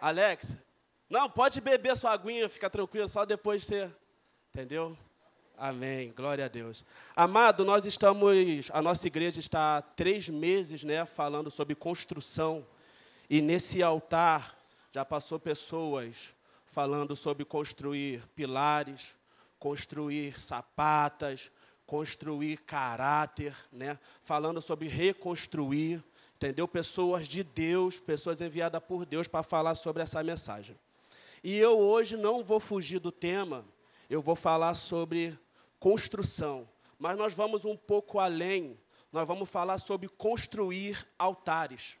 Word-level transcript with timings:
Alex, 0.00 0.58
não, 1.08 1.28
pode 1.28 1.60
beber 1.60 1.96
sua 1.96 2.12
aguinha, 2.12 2.48
fica 2.48 2.70
tranquilo, 2.70 3.08
só 3.08 3.24
depois 3.24 3.64
você. 3.64 3.90
Entendeu? 4.48 4.96
Amém, 5.58 6.10
glória 6.16 6.46
a 6.46 6.48
Deus. 6.48 6.84
Amado, 7.14 7.64
nós 7.64 7.84
estamos, 7.84 8.70
a 8.72 8.80
nossa 8.80 9.06
igreja 9.06 9.38
está 9.38 9.76
há 9.76 9.82
três 9.82 10.28
meses, 10.28 10.82
né, 10.84 11.04
falando 11.04 11.50
sobre 11.50 11.74
construção. 11.74 12.66
E 13.28 13.42
nesse 13.42 13.82
altar 13.82 14.56
já 14.90 15.04
passou 15.04 15.38
pessoas 15.38 16.34
falando 16.64 17.14
sobre 17.14 17.44
construir 17.44 18.22
pilares, 18.34 19.14
construir 19.58 20.40
sapatas, 20.40 21.50
construir 21.84 22.56
caráter, 22.58 23.54
né? 23.72 23.98
Falando 24.22 24.62
sobre 24.62 24.86
reconstruir, 24.86 26.02
entendeu? 26.40 26.66
Pessoas 26.66 27.28
de 27.28 27.44
Deus, 27.44 27.98
pessoas 27.98 28.40
enviadas 28.40 28.82
por 28.82 29.04
Deus 29.04 29.28
para 29.28 29.42
falar 29.42 29.74
sobre 29.74 30.02
essa 30.02 30.22
mensagem. 30.22 30.74
E 31.44 31.54
eu 31.58 31.78
hoje 31.78 32.16
não 32.16 32.42
vou 32.42 32.58
fugir 32.58 32.98
do 32.98 33.12
tema, 33.12 33.62
eu 34.08 34.22
vou 34.22 34.34
falar 34.34 34.74
sobre 34.74 35.38
construção, 35.78 36.66
mas 36.98 37.18
nós 37.18 37.34
vamos 37.34 37.66
um 37.66 37.76
pouco 37.76 38.18
além, 38.18 38.78
nós 39.12 39.28
vamos 39.28 39.50
falar 39.50 39.76
sobre 39.76 40.08
construir 40.08 41.06
altares, 41.18 41.96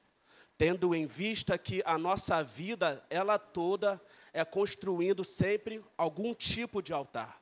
tendo 0.56 0.94
em 0.94 1.04
vista 1.04 1.58
que 1.58 1.82
a 1.84 1.98
nossa 1.98 2.42
vida, 2.42 3.04
ela 3.10 3.38
toda, 3.38 4.00
é 4.32 4.42
construindo 4.42 5.22
sempre 5.22 5.84
algum 5.98 6.32
tipo 6.32 6.80
de 6.80 6.94
altar. 6.94 7.39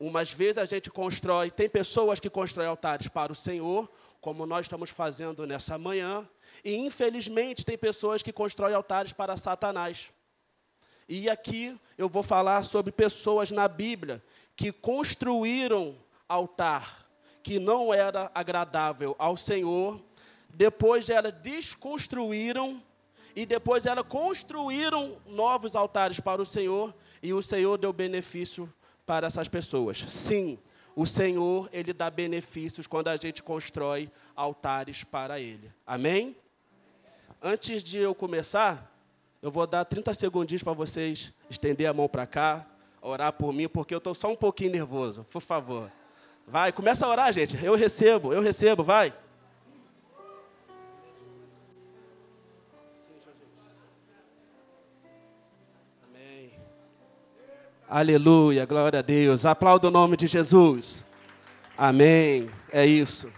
Umas 0.00 0.32
vezes 0.32 0.58
a 0.58 0.64
gente 0.64 0.90
constrói, 0.90 1.50
tem 1.50 1.68
pessoas 1.68 2.20
que 2.20 2.30
constroem 2.30 2.68
altares 2.68 3.08
para 3.08 3.32
o 3.32 3.34
Senhor, 3.34 3.90
como 4.20 4.46
nós 4.46 4.66
estamos 4.66 4.90
fazendo 4.90 5.46
nessa 5.46 5.76
manhã, 5.76 6.28
e 6.64 6.74
infelizmente 6.74 7.64
tem 7.64 7.76
pessoas 7.76 8.22
que 8.22 8.32
constroem 8.32 8.74
altares 8.74 9.12
para 9.12 9.36
Satanás. 9.36 10.10
E 11.08 11.28
aqui 11.28 11.76
eu 11.96 12.08
vou 12.08 12.22
falar 12.22 12.62
sobre 12.62 12.92
pessoas 12.92 13.50
na 13.50 13.66
Bíblia 13.66 14.22
que 14.54 14.70
construíram 14.70 15.96
altar 16.28 17.08
que 17.42 17.58
não 17.58 17.94
era 17.94 18.30
agradável 18.34 19.16
ao 19.18 19.34
Senhor, 19.34 19.98
depois 20.50 21.08
elas 21.08 21.32
desconstruíram 21.32 22.82
e 23.34 23.46
depois 23.46 23.86
elas 23.86 24.06
construíram 24.06 25.16
novos 25.26 25.74
altares 25.74 26.20
para 26.20 26.42
o 26.42 26.46
Senhor 26.46 26.94
e 27.22 27.32
o 27.32 27.42
Senhor 27.42 27.78
deu 27.78 27.90
benefício 27.90 28.70
para 29.08 29.26
essas 29.26 29.48
pessoas. 29.48 30.04
Sim, 30.06 30.58
o 30.94 31.06
Senhor, 31.06 31.70
ele 31.72 31.94
dá 31.94 32.10
benefícios 32.10 32.86
quando 32.86 33.08
a 33.08 33.16
gente 33.16 33.42
constrói 33.42 34.10
altares 34.36 35.02
para 35.02 35.40
ele. 35.40 35.72
Amém? 35.86 36.36
Antes 37.42 37.82
de 37.82 37.96
eu 37.96 38.14
começar, 38.14 38.94
eu 39.40 39.50
vou 39.50 39.66
dar 39.66 39.86
30 39.86 40.12
segundinhos 40.12 40.62
para 40.62 40.74
vocês 40.74 41.32
estender 41.48 41.86
a 41.86 41.94
mão 41.94 42.06
para 42.06 42.26
cá, 42.26 42.66
orar 43.00 43.32
por 43.32 43.50
mim, 43.50 43.66
porque 43.66 43.94
eu 43.94 43.98
estou 43.98 44.14
só 44.14 44.30
um 44.30 44.36
pouquinho 44.36 44.72
nervoso. 44.72 45.24
Por 45.30 45.40
favor. 45.40 45.90
Vai, 46.46 46.70
começa 46.70 47.06
a 47.06 47.08
orar, 47.08 47.32
gente. 47.32 47.56
Eu 47.64 47.76
recebo, 47.76 48.34
eu 48.34 48.42
recebo, 48.42 48.84
vai. 48.84 49.14
Aleluia, 57.90 58.66
glória 58.66 58.98
a 58.98 59.02
Deus. 59.02 59.46
Aplauda 59.46 59.88
o 59.88 59.90
nome 59.90 60.16
de 60.16 60.26
Jesus. 60.26 61.06
Amém. 61.76 62.50
É 62.70 62.84
isso. 62.84 63.32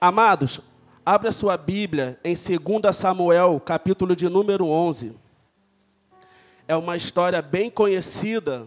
Amados, 0.00 0.60
Abra 1.08 1.30
sua 1.30 1.56
Bíblia 1.56 2.18
em 2.24 2.34
2 2.34 2.96
Samuel, 2.96 3.60
capítulo 3.60 4.16
de 4.16 4.28
número 4.28 4.66
11. 4.66 5.14
É 6.66 6.74
uma 6.74 6.96
história 6.96 7.40
bem 7.40 7.70
conhecida. 7.70 8.66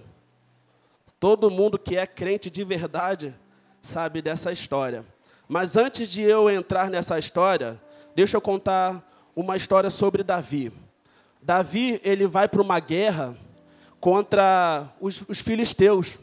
Todo 1.20 1.52
mundo 1.52 1.78
que 1.78 1.98
é 1.98 2.08
crente 2.08 2.50
de 2.50 2.64
verdade 2.64 3.36
sabe 3.82 4.22
dessa 4.22 4.54
história. 4.54 5.04
Mas 5.50 5.76
antes 5.76 6.08
de 6.08 6.22
eu 6.22 6.50
entrar 6.50 6.90
nessa 6.90 7.20
história, 7.20 7.78
deixa 8.16 8.38
eu 8.38 8.42
contar 8.42 9.04
uma 9.36 9.58
história 9.58 9.90
sobre 9.90 10.24
Davi. 10.24 10.72
Davi, 11.42 12.00
ele 12.06 12.26
vai 12.26 12.48
para 12.48 12.62
uma 12.62 12.80
guerra 12.80 13.36
contra 14.00 14.88
os, 15.00 15.24
os 15.28 15.40
filisteus. 15.40 16.18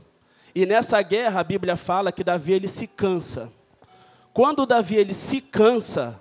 E 0.54 0.64
nessa 0.64 1.00
guerra, 1.02 1.40
a 1.40 1.44
Bíblia 1.44 1.76
fala 1.76 2.10
que 2.10 2.24
Davi 2.24 2.52
ele 2.52 2.68
se 2.68 2.86
cansa. 2.86 3.52
Quando 4.32 4.66
Davi 4.66 4.96
ele 4.96 5.14
se 5.14 5.40
cansa, 5.40 6.20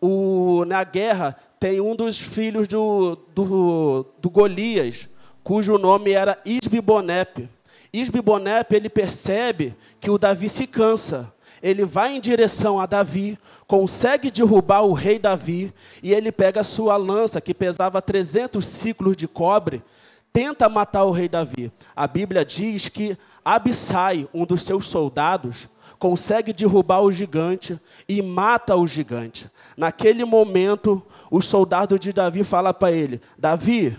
o, 0.00 0.64
na 0.66 0.82
guerra 0.84 1.36
tem 1.58 1.80
um 1.80 1.94
dos 1.94 2.18
filhos 2.18 2.68
do, 2.68 3.16
do, 3.34 4.06
do 4.18 4.30
Golias, 4.30 5.08
cujo 5.42 5.78
nome 5.78 6.12
era 6.12 6.38
Isbibonepe. 6.44 7.48
Isbibonepe 7.92 8.76
ele 8.76 8.88
percebe 8.88 9.74
que 10.00 10.10
o 10.10 10.18
Davi 10.18 10.48
se 10.48 10.66
cansa. 10.66 11.32
Ele 11.62 11.84
vai 11.84 12.14
em 12.14 12.20
direção 12.20 12.78
a 12.78 12.86
Davi, 12.86 13.38
consegue 13.66 14.30
derrubar 14.30 14.82
o 14.82 14.92
rei 14.92 15.18
Davi, 15.18 15.72
e 16.02 16.12
ele 16.12 16.30
pega 16.30 16.60
a 16.60 16.64
sua 16.64 16.96
lança, 16.96 17.40
que 17.40 17.52
pesava 17.52 18.00
300 18.00 18.64
ciclos 18.64 19.16
de 19.16 19.26
cobre, 19.26 19.82
tenta 20.32 20.68
matar 20.68 21.04
o 21.04 21.10
rei 21.10 21.28
Davi. 21.28 21.72
A 21.94 22.06
Bíblia 22.06 22.44
diz 22.44 22.88
que 22.88 23.16
Abissai, 23.44 24.28
um 24.32 24.44
dos 24.44 24.62
seus 24.62 24.86
soldados, 24.86 25.68
consegue 25.98 26.52
derrubar 26.52 27.00
o 27.00 27.10
gigante 27.10 27.80
e 28.08 28.22
mata 28.22 28.76
o 28.76 28.86
gigante. 28.86 29.50
Naquele 29.76 30.24
momento, 30.24 31.02
o 31.30 31.40
soldado 31.40 31.98
de 31.98 32.12
Davi 32.12 32.44
fala 32.44 32.72
para 32.72 32.92
ele: 32.92 33.20
Davi, 33.36 33.98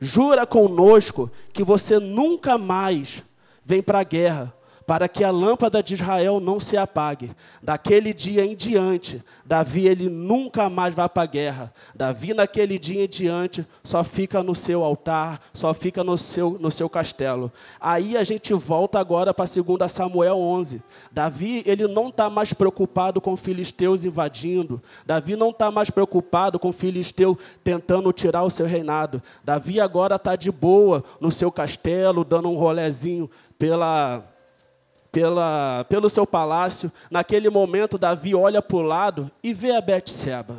jura 0.00 0.46
conosco 0.46 1.30
que 1.52 1.64
você 1.64 1.98
nunca 1.98 2.58
mais 2.58 3.22
vem 3.64 3.82
para 3.82 4.00
a 4.00 4.04
guerra, 4.04 4.54
para 4.88 5.06
que 5.06 5.22
a 5.22 5.30
lâmpada 5.30 5.82
de 5.82 5.92
Israel 5.92 6.40
não 6.40 6.58
se 6.58 6.74
apague. 6.74 7.30
Daquele 7.62 8.14
dia 8.14 8.42
em 8.42 8.56
diante, 8.56 9.22
Davi 9.44 9.86
ele 9.86 10.08
nunca 10.08 10.70
mais 10.70 10.94
vai 10.94 11.06
para 11.06 11.24
a 11.24 11.26
guerra. 11.26 11.74
Davi 11.94 12.32
naquele 12.32 12.78
dia 12.78 13.04
em 13.04 13.06
diante 13.06 13.66
só 13.84 14.02
fica 14.02 14.42
no 14.42 14.54
seu 14.54 14.82
altar, 14.82 15.42
só 15.52 15.74
fica 15.74 16.02
no 16.02 16.16
seu, 16.16 16.56
no 16.58 16.70
seu 16.70 16.88
castelo. 16.88 17.52
Aí 17.78 18.16
a 18.16 18.24
gente 18.24 18.54
volta 18.54 18.98
agora 18.98 19.34
para 19.34 19.44
2 19.44 19.92
Samuel 19.92 20.38
11. 20.38 20.82
Davi 21.12 21.62
ele 21.66 21.86
não 21.86 22.08
está 22.08 22.30
mais 22.30 22.54
preocupado 22.54 23.20
com 23.20 23.36
filisteus 23.36 24.06
invadindo. 24.06 24.82
Davi 25.04 25.36
não 25.36 25.50
está 25.50 25.70
mais 25.70 25.90
preocupado 25.90 26.58
com 26.58 26.72
filisteu 26.72 27.38
tentando 27.62 28.10
tirar 28.10 28.42
o 28.42 28.50
seu 28.50 28.64
reinado. 28.64 29.22
Davi 29.44 29.82
agora 29.82 30.16
está 30.16 30.34
de 30.34 30.50
boa 30.50 31.04
no 31.20 31.30
seu 31.30 31.52
castelo, 31.52 32.24
dando 32.24 32.48
um 32.48 32.56
rolezinho 32.56 33.30
pela 33.58 34.37
pela, 35.18 35.84
pelo 35.88 36.08
seu 36.08 36.24
palácio. 36.24 36.92
Naquele 37.10 37.50
momento, 37.50 37.98
Davi 37.98 38.36
olha 38.36 38.62
para 38.62 38.76
o 38.76 38.82
lado 38.82 39.28
e 39.42 39.52
vê 39.52 39.72
a 39.72 39.80
Betseba 39.80 40.58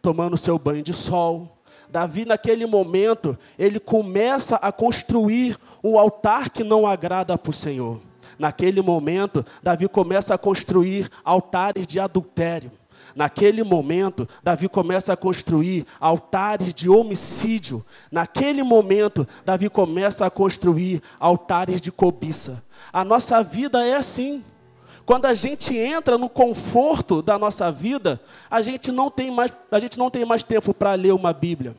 tomando 0.00 0.36
seu 0.36 0.58
banho 0.58 0.82
de 0.82 0.94
sol. 0.94 1.58
Davi, 1.88 2.24
naquele 2.24 2.64
momento, 2.66 3.36
ele 3.58 3.80
começa 3.80 4.54
a 4.56 4.70
construir 4.70 5.58
um 5.82 5.98
altar 5.98 6.50
que 6.50 6.62
não 6.62 6.86
agrada 6.86 7.36
para 7.36 7.50
o 7.50 7.52
Senhor. 7.52 8.00
Naquele 8.38 8.80
momento, 8.80 9.44
Davi 9.60 9.88
começa 9.88 10.34
a 10.34 10.38
construir 10.38 11.10
altares 11.24 11.84
de 11.84 11.98
adultério. 11.98 12.70
Naquele 13.14 13.62
momento, 13.62 14.28
Davi 14.42 14.68
começa 14.68 15.12
a 15.12 15.16
construir 15.16 15.86
altares 15.98 16.72
de 16.72 16.88
homicídio. 16.88 17.84
Naquele 18.10 18.62
momento, 18.62 19.26
Davi 19.44 19.68
começa 19.68 20.26
a 20.26 20.30
construir 20.30 21.02
altares 21.18 21.80
de 21.80 21.90
cobiça. 21.90 22.62
A 22.92 23.04
nossa 23.04 23.42
vida 23.42 23.86
é 23.86 23.94
assim. 23.94 24.44
Quando 25.04 25.26
a 25.26 25.34
gente 25.34 25.76
entra 25.76 26.16
no 26.16 26.28
conforto 26.28 27.20
da 27.20 27.38
nossa 27.38 27.72
vida, 27.72 28.20
a 28.50 28.62
gente 28.62 28.92
não 28.92 29.10
tem 29.10 29.30
mais, 29.30 29.50
a 29.70 29.78
gente 29.78 29.98
não 29.98 30.10
tem 30.10 30.24
mais 30.24 30.42
tempo 30.42 30.72
para 30.72 30.94
ler 30.94 31.12
uma 31.12 31.32
Bíblia. 31.32 31.74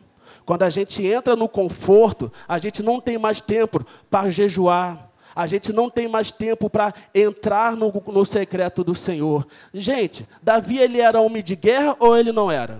Quando 0.46 0.64
a 0.64 0.70
gente 0.70 1.06
entra 1.06 1.36
no 1.36 1.48
conforto, 1.48 2.32
a 2.48 2.58
gente 2.58 2.82
não 2.84 3.00
tem 3.00 3.18
mais 3.18 3.40
tempo 3.40 3.86
para 4.10 4.30
jejuar. 4.30 5.11
A 5.36 5.48
gente 5.48 5.72
não 5.72 5.90
tem 5.90 6.08
mais 6.08 6.32
tempo 6.32 6.70
para 6.70 6.94
entrar 7.14 7.76
no, 7.76 7.92
no 8.08 8.26
secreto 8.26 8.84
do 8.84 8.94
Senhor. 8.94 9.48
Gente, 9.74 10.28
Davi 10.42 10.78
ele 10.78 11.00
era 11.00 11.22
homem 11.22 11.42
de 11.44 11.56
guerra 11.56 11.96
ou 12.00 12.18
ele 12.18 12.32
não 12.32 12.52
era? 12.52 12.80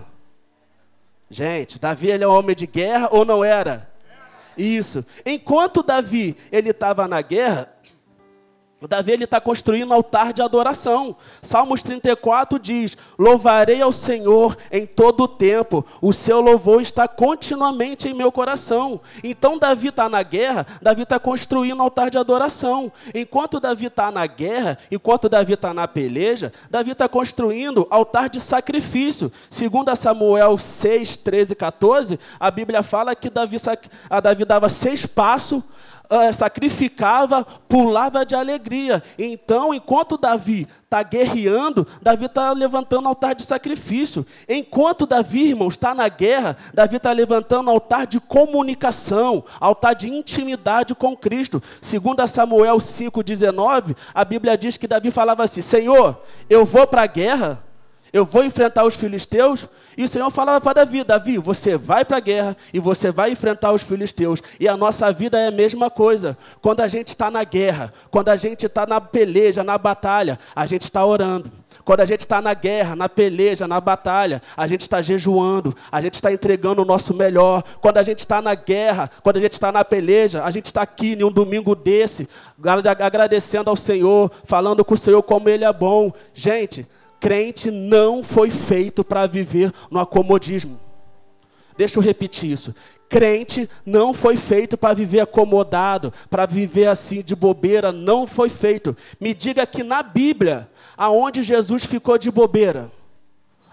Gente, 1.30 1.78
Davi 1.78 2.10
ele 2.10 2.24
é 2.24 2.28
homem 2.28 2.54
de 2.54 2.66
guerra 2.66 3.08
ou 3.10 3.24
não 3.24 3.42
era? 3.42 3.90
Isso. 4.56 5.04
Enquanto 5.24 5.82
Davi 5.82 6.36
ele 6.50 6.70
estava 6.70 7.08
na 7.08 7.22
guerra, 7.22 7.71
Davi 8.88 9.22
está 9.22 9.40
construindo 9.40 9.90
um 9.90 9.94
altar 9.94 10.32
de 10.32 10.42
adoração. 10.42 11.14
Salmos 11.40 11.82
34 11.82 12.58
diz: 12.58 12.96
Louvarei 13.18 13.80
ao 13.80 13.92
Senhor 13.92 14.56
em 14.70 14.86
todo 14.86 15.24
o 15.24 15.28
tempo, 15.28 15.84
o 16.00 16.12
seu 16.12 16.40
louvor 16.40 16.80
está 16.80 17.06
continuamente 17.06 18.08
em 18.08 18.14
meu 18.14 18.32
coração. 18.32 19.00
Então, 19.22 19.58
Davi 19.58 19.88
está 19.88 20.08
na 20.08 20.22
guerra, 20.22 20.66
Davi 20.80 21.02
está 21.02 21.18
construindo 21.18 21.78
um 21.78 21.82
altar 21.82 22.10
de 22.10 22.18
adoração. 22.18 22.90
Enquanto 23.14 23.60
Davi 23.60 23.86
está 23.86 24.10
na 24.10 24.26
guerra, 24.26 24.78
enquanto 24.90 25.28
Davi 25.28 25.52
está 25.52 25.72
na 25.72 25.86
peleja, 25.86 26.52
Davi 26.70 26.92
está 26.92 27.08
construindo 27.08 27.86
altar 27.90 28.28
de 28.28 28.40
sacrifício. 28.40 29.30
Segundo 29.50 29.94
Samuel 29.94 30.56
6, 30.58 31.16
13 31.18 31.52
e 31.52 31.56
14, 31.56 32.20
a 32.38 32.50
Bíblia 32.50 32.82
fala 32.82 33.14
que 33.14 33.30
Davi, 33.30 33.56
a 34.08 34.20
Davi 34.20 34.44
dava 34.44 34.68
seis 34.68 35.06
passos 35.06 35.62
uh, 36.12 36.34
sacrificava, 36.34 37.44
pulava 37.44 38.26
de 38.26 38.36
alegria. 38.36 39.02
Então, 39.18 39.72
enquanto 39.72 40.18
Davi 40.18 40.68
está 40.84 41.02
guerreando, 41.02 41.86
Davi 42.02 42.26
está 42.26 42.52
levantando 42.52 43.08
altar 43.08 43.34
de 43.34 43.42
sacrifício. 43.42 44.26
Enquanto 44.46 45.06
Davi, 45.06 45.48
irmãos, 45.48 45.72
está 45.72 45.94
na 45.94 46.08
guerra, 46.08 46.56
Davi 46.74 46.96
está 46.96 47.12
levantando 47.12 47.70
altar 47.70 48.06
de 48.06 48.20
comunicação, 48.20 49.42
altar 49.58 49.94
de 49.94 50.10
intimidade 50.10 50.94
com 50.94 51.16
Cristo. 51.16 51.62
Segundo 51.80 52.26
Samuel 52.26 52.76
5,19, 52.76 53.96
a 54.14 54.24
Bíblia 54.24 54.58
diz 54.58 54.76
que 54.76 54.86
Davi 54.86 55.10
falava 55.10 55.44
assim, 55.44 55.62
Senhor, 55.62 56.20
eu 56.48 56.64
vou 56.66 56.86
para 56.86 57.02
a 57.02 57.06
guerra, 57.06 57.64
eu 58.12 58.26
vou 58.26 58.44
enfrentar 58.44 58.84
os 58.84 58.94
filisteus. 58.94 59.66
E 59.96 60.04
o 60.04 60.08
Senhor 60.08 60.30
falava 60.30 60.60
para 60.60 60.84
Davi: 60.84 61.02
Davi, 61.02 61.38
você 61.38 61.76
vai 61.76 62.04
para 62.04 62.18
a 62.18 62.20
guerra 62.20 62.56
e 62.72 62.78
você 62.78 63.10
vai 63.10 63.30
enfrentar 63.30 63.72
os 63.72 63.82
filisteus. 63.82 64.42
E 64.60 64.68
a 64.68 64.76
nossa 64.76 65.10
vida 65.10 65.38
é 65.38 65.48
a 65.48 65.50
mesma 65.50 65.90
coisa. 65.90 66.36
Quando 66.60 66.80
a 66.80 66.88
gente 66.88 67.08
está 67.08 67.30
na 67.30 67.42
guerra, 67.42 67.92
quando 68.10 68.28
a 68.28 68.36
gente 68.36 68.66
está 68.66 68.86
na 68.86 69.00
peleja, 69.00 69.64
na 69.64 69.78
batalha, 69.78 70.38
a 70.54 70.66
gente 70.66 70.82
está 70.82 71.04
orando. 71.04 71.50
Quando 71.84 72.00
a 72.00 72.04
gente 72.04 72.20
está 72.20 72.40
na 72.42 72.52
guerra, 72.52 72.94
na 72.94 73.08
peleja, 73.08 73.66
na 73.66 73.80
batalha, 73.80 74.42
a 74.56 74.66
gente 74.66 74.82
está 74.82 75.00
jejuando, 75.00 75.74
a 75.90 76.00
gente 76.00 76.14
está 76.14 76.30
entregando 76.30 76.82
o 76.82 76.84
nosso 76.84 77.14
melhor. 77.14 77.62
Quando 77.80 77.96
a 77.96 78.02
gente 78.02 78.18
está 78.18 78.42
na 78.42 78.54
guerra, 78.54 79.10
quando 79.22 79.38
a 79.38 79.40
gente 79.40 79.54
está 79.54 79.72
na 79.72 79.84
peleja, 79.84 80.44
a 80.44 80.50
gente 80.50 80.66
está 80.66 80.82
aqui 80.82 81.14
em 81.14 81.24
um 81.24 81.32
domingo 81.32 81.74
desse, 81.74 82.28
agradecendo 83.00 83.70
ao 83.70 83.76
Senhor, 83.76 84.30
falando 84.44 84.84
com 84.84 84.94
o 84.94 84.98
Senhor 84.98 85.22
como 85.22 85.48
Ele 85.48 85.64
é 85.64 85.72
bom. 85.72 86.12
Gente, 86.34 86.86
crente 87.22 87.70
não 87.70 88.24
foi 88.24 88.50
feito 88.50 89.04
para 89.04 89.28
viver 89.28 89.72
no 89.88 90.00
acomodismo. 90.00 90.80
Deixa 91.76 91.96
eu 91.96 92.02
repetir 92.02 92.50
isso. 92.50 92.74
Crente 93.08 93.70
não 93.86 94.12
foi 94.12 94.36
feito 94.36 94.76
para 94.76 94.92
viver 94.92 95.20
acomodado, 95.20 96.12
para 96.28 96.46
viver 96.46 96.88
assim 96.88 97.22
de 97.22 97.36
bobeira, 97.36 97.92
não 97.92 98.26
foi 98.26 98.48
feito. 98.48 98.96
Me 99.20 99.32
diga 99.32 99.64
que 99.64 99.84
na 99.84 100.02
Bíblia, 100.02 100.68
aonde 100.96 101.44
Jesus 101.44 101.84
ficou 101.84 102.18
de 102.18 102.28
bobeira, 102.28 102.90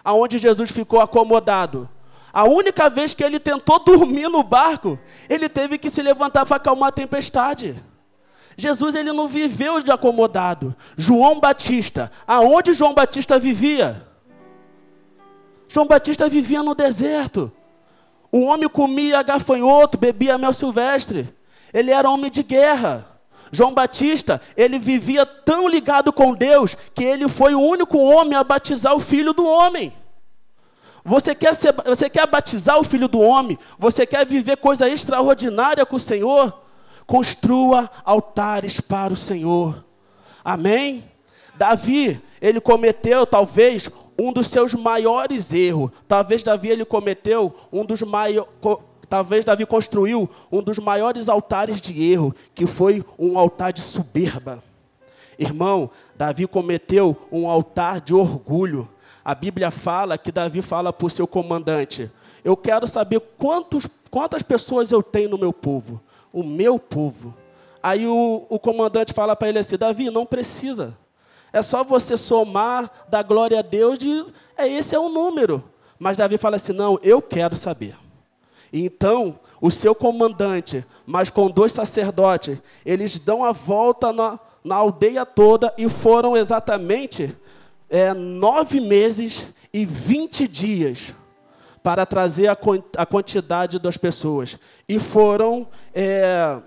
aonde 0.04 0.38
Jesus 0.38 0.70
ficou 0.70 1.02
acomodado, 1.02 1.90
a 2.32 2.44
única 2.44 2.88
vez 2.88 3.16
que 3.16 3.24
ele 3.24 3.40
tentou 3.40 3.80
dormir 3.84 4.30
no 4.30 4.44
barco, 4.44 5.00
ele 5.28 5.50
teve 5.50 5.80
que 5.80 5.90
se 5.90 6.04
levantar 6.04 6.46
para 6.46 6.58
acalmar 6.58 6.90
a 6.90 6.92
tempestade. 6.92 7.84
Jesus 8.60 8.96
ele 8.96 9.14
não 9.14 9.28
viveu 9.28 9.82
de 9.82 9.92
acomodado. 9.92 10.76
João 10.98 11.40
Batista, 11.40 12.12
aonde 12.28 12.74
João 12.74 12.94
Batista 12.94 13.40
vivia? 13.40 14.06
João 15.68 15.88
Batista 15.88 16.28
vivia 16.28 16.62
no 16.62 16.76
deserto. 16.76 17.52
Um 18.32 18.46
homem 18.46 18.68
comia 18.68 19.24
gafanhoto, 19.24 19.98
bebia 19.98 20.38
mel 20.38 20.54
silvestre. 20.54 21.34
Ele 21.74 21.92
era 21.92 22.10
homem 22.10 22.30
de 22.30 22.44
guerra. 22.44 23.08
João 23.52 23.74
Batista, 23.74 24.42
ele 24.56 24.78
vivia 24.78 25.26
tão 25.26 25.68
ligado 25.68 26.14
com 26.14 26.34
Deus 26.34 26.76
que 26.94 27.04
ele 27.04 27.28
foi 27.28 27.56
o 27.56 27.62
único 27.62 27.98
homem 27.98 28.36
a 28.36 28.44
batizar 28.44 28.96
o 28.96 29.00
filho 29.00 29.34
do 29.34 29.46
homem. 29.46 29.94
Você 31.04 31.34
quer, 31.34 31.56
ser, 31.56 31.74
você 31.86 32.10
quer 32.10 32.28
batizar 32.28 32.78
o 32.78 32.84
filho 32.84 33.08
do 33.08 33.20
homem? 33.20 33.58
Você 33.78 34.06
quer 34.06 34.26
viver 34.26 34.58
coisa 34.58 34.88
extraordinária 34.88 35.86
com 35.86 35.96
o 35.96 36.00
Senhor? 36.00 36.69
Construa 37.10 37.90
altares 38.06 38.80
para 38.80 39.12
o 39.12 39.18
Senhor. 39.18 39.84
Amém? 40.46 41.04
Davi, 41.56 42.22
ele 42.40 42.62
cometeu 42.62 43.26
talvez 43.26 43.90
um 44.16 44.32
dos 44.32 44.46
seus 44.46 44.76
maiores 44.76 45.52
erros. 45.52 45.90
Talvez 46.08 46.44
Davi 46.44 46.70
ele 46.70 46.86
cometeu 46.86 47.56
um 47.74 47.84
dos 47.84 48.04
maiores 48.04 48.48
talvez 49.10 49.44
Davi 49.44 49.66
construiu 49.66 50.30
um 50.52 50.62
dos 50.62 50.78
maiores 50.78 51.30
altares 51.30 51.82
de 51.82 52.12
erro, 52.12 52.32
que 52.54 52.68
foi 52.68 53.04
um 53.18 53.40
altar 53.40 53.74
de 53.74 53.82
soberba. 53.82 54.64
Irmão, 55.40 55.90
Davi 56.16 56.46
cometeu 56.46 57.18
um 57.32 57.50
altar 57.50 58.02
de 58.02 58.14
orgulho. 58.14 58.88
A 59.26 59.34
Bíblia 59.34 59.72
fala 59.72 60.16
que 60.16 60.32
Davi 60.32 60.62
fala 60.62 60.94
para 60.94 61.08
o 61.08 61.10
seu 61.10 61.26
comandante: 61.26 62.12
Eu 62.44 62.56
quero 62.56 62.86
saber 62.86 63.20
quantos, 63.36 63.88
quantas 64.12 64.44
pessoas 64.44 64.92
eu 64.92 65.02
tenho 65.02 65.30
no 65.30 65.40
meu 65.40 65.52
povo 65.52 66.00
o 66.32 66.44
meu 66.44 66.80
povo. 66.80 67.36
Aí 67.82 68.06
o, 68.06 68.46
o 68.50 68.60
comandante 68.60 69.14
fala 69.14 69.36
para 69.36 69.50
ele 69.50 69.60
assim: 69.60 69.78
Davi, 69.78 70.10
não 70.10 70.26
precisa. 70.26 70.98
É 71.52 71.62
só 71.62 71.84
você 71.84 72.16
somar, 72.16 72.92
dar 73.10 73.24
glória 73.24 73.60
a 73.60 73.64
Deus, 73.64 73.98
de, 73.98 74.26
é, 74.58 74.68
esse 74.68 74.96
é 74.96 75.00
o 75.00 75.10
número. 75.10 75.64
Mas 75.98 76.18
Davi 76.18 76.38
fala 76.38 76.58
assim: 76.58 76.74
não, 76.74 77.00
eu 77.02 77.22
quero 77.22 77.56
saber. 77.56 77.96
Então, 78.72 79.40
o 79.60 79.72
seu 79.72 79.96
comandante, 79.96 80.86
mas 81.06 81.30
com 81.30 81.50
dois 81.50 81.74
sacerdotes, 81.74 82.58
eles 82.86 83.18
dão 83.18 83.44
a 83.44 83.52
volta 83.52 84.14
na, 84.14 84.40
na 84.64 84.76
aldeia 84.76 85.26
toda 85.26 85.74
e 85.78 85.90
foram 85.90 86.38
exatamente 86.38 87.36
é, 87.90 88.14
nove 88.14 88.80
meses 88.80 89.48
e 89.74 89.86
vinte 89.86 90.48
dias 90.48 91.14
para 91.84 92.06
trazer 92.06 92.48
a, 92.48 92.58
a 92.98 93.06
quantidade 93.06 93.80
das 93.80 93.98
pessoas. 93.98 94.58
E 94.88 95.00
foram, 95.00 95.68
é, 95.94 96.58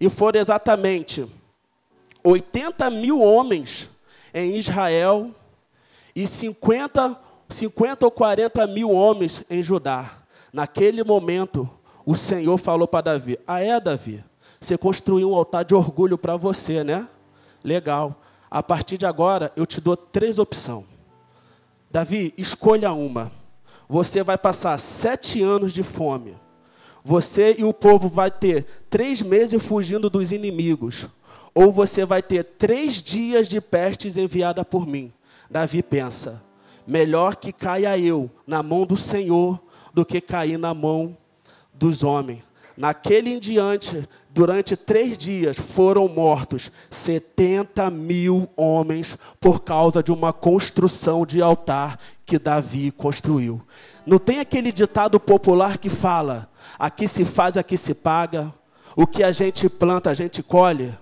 e 0.00 0.08
foram 0.08 0.40
exatamente 0.40 1.26
80 2.24 2.90
mil 2.90 3.20
homens 3.20 3.88
em 4.32 4.56
Israel 4.56 5.30
e 6.14 6.26
50, 6.26 7.18
50 7.48 8.06
ou 8.06 8.10
40 8.10 8.66
mil 8.66 8.90
homens 8.90 9.44
em 9.48 9.62
Judá. 9.62 10.18
Naquele 10.52 11.04
momento, 11.04 11.68
o 12.04 12.16
Senhor 12.16 12.56
falou 12.58 12.88
para 12.88 13.12
Davi: 13.12 13.38
Ah, 13.46 13.60
é, 13.60 13.78
Davi? 13.78 14.24
Você 14.60 14.76
construiu 14.76 15.30
um 15.30 15.34
altar 15.34 15.64
de 15.64 15.74
orgulho 15.74 16.18
para 16.18 16.36
você, 16.36 16.82
né? 16.82 17.06
Legal. 17.62 18.20
A 18.50 18.62
partir 18.62 18.96
de 18.96 19.06
agora, 19.06 19.52
eu 19.54 19.66
te 19.66 19.80
dou 19.80 19.96
três 19.96 20.38
opções. 20.38 20.86
Davi, 21.90 22.34
escolha 22.36 22.92
uma 22.92 23.37
você 23.88 24.22
vai 24.22 24.36
passar 24.36 24.78
sete 24.78 25.42
anos 25.42 25.72
de 25.72 25.82
fome. 25.82 26.36
Você 27.04 27.56
e 27.58 27.64
o 27.64 27.72
povo 27.72 28.08
vai 28.08 28.30
ter 28.30 28.66
três 28.90 29.22
meses 29.22 29.64
fugindo 29.64 30.10
dos 30.10 30.30
inimigos. 30.30 31.06
Ou 31.54 31.72
você 31.72 32.04
vai 32.04 32.22
ter 32.22 32.44
três 32.44 33.02
dias 33.02 33.48
de 33.48 33.60
pestes 33.60 34.16
enviada 34.16 34.64
por 34.64 34.86
mim. 34.86 35.12
Davi 35.50 35.82
pensa: 35.82 36.42
melhor 36.86 37.36
que 37.36 37.52
caia 37.52 37.98
eu 37.98 38.30
na 38.46 38.62
mão 38.62 38.84
do 38.84 38.96
Senhor 38.96 39.58
do 39.94 40.04
que 40.04 40.20
cair 40.20 40.58
na 40.58 40.74
mão 40.74 41.16
dos 41.72 42.02
homens. 42.02 42.47
Naquele 42.78 43.30
em 43.30 43.40
diante, 43.40 44.08
durante 44.30 44.76
três 44.76 45.18
dias, 45.18 45.56
foram 45.56 46.06
mortos 46.06 46.70
70 46.88 47.90
mil 47.90 48.48
homens 48.56 49.18
por 49.40 49.64
causa 49.64 50.00
de 50.00 50.12
uma 50.12 50.32
construção 50.32 51.26
de 51.26 51.42
altar 51.42 51.98
que 52.24 52.38
Davi 52.38 52.92
construiu. 52.92 53.60
Não 54.06 54.16
tem 54.16 54.38
aquele 54.38 54.70
ditado 54.70 55.18
popular 55.18 55.76
que 55.76 55.88
fala: 55.88 56.48
aqui 56.78 57.08
se 57.08 57.24
faz, 57.24 57.56
aqui 57.56 57.76
se 57.76 57.92
paga, 57.94 58.54
o 58.94 59.08
que 59.08 59.24
a 59.24 59.32
gente 59.32 59.68
planta, 59.68 60.10
a 60.10 60.14
gente 60.14 60.40
colhe? 60.40 60.96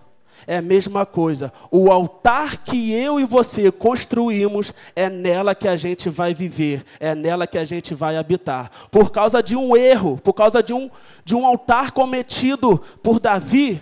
É 0.47 0.57
a 0.57 0.63
mesma 0.63 1.07
coisa. 1.07 1.53
O 1.71 1.91
altar 1.91 2.57
que 2.59 2.93
eu 2.93 3.21
e 3.21 3.25
você 3.25 3.71
construímos 3.71 4.73
é 4.95 5.09
nela 5.09 5.55
que 5.55 5.69
a 5.69 5.77
gente 5.77 6.09
vai 6.09 6.35
viver, 6.35 6.85
é 6.99 7.15
nela 7.15 7.47
que 7.47 7.59
a 7.59 7.65
gente 7.65 7.95
vai 7.95 8.17
habitar. 8.17 8.71
Por 8.91 9.11
causa 9.11 9.43
de 9.43 9.55
um 9.57 9.77
erro, 9.77 10.21
por 10.23 10.33
causa 10.33 10.63
de 10.63 10.73
um, 10.73 10.91
de 11.25 11.37
um 11.37 11.47
altar 11.47 11.93
cometido 11.93 12.79
por 13.03 13.21
Davi, 13.21 13.81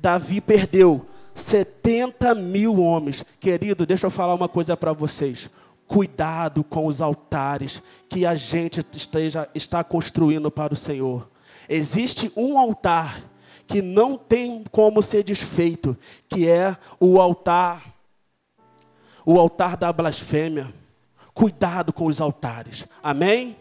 Davi 0.00 0.40
perdeu 0.40 1.06
70 1.34 2.34
mil 2.34 2.80
homens. 2.80 3.24
Querido, 3.40 3.86
deixa 3.86 4.06
eu 4.06 4.10
falar 4.10 4.34
uma 4.34 4.48
coisa 4.48 4.76
para 4.76 4.92
vocês. 4.92 5.50
Cuidado 5.86 6.62
com 6.62 6.86
os 6.86 7.00
altares 7.00 7.82
que 8.08 8.26
a 8.26 8.34
gente 8.34 8.84
esteja, 8.92 9.48
está 9.54 9.82
construindo 9.82 10.50
para 10.50 10.74
o 10.74 10.76
Senhor. 10.76 11.28
Existe 11.68 12.30
um 12.36 12.58
altar 12.58 13.22
que 13.68 13.80
não 13.80 14.16
tem 14.16 14.64
como 14.72 15.00
ser 15.00 15.22
desfeito, 15.22 15.96
que 16.28 16.48
é 16.48 16.76
o 16.98 17.20
altar, 17.20 17.94
o 19.24 19.38
altar 19.38 19.76
da 19.76 19.92
blasfêmia. 19.92 20.74
Cuidado 21.32 21.92
com 21.92 22.06
os 22.06 22.20
altares. 22.20 22.84
Amém? 23.00 23.56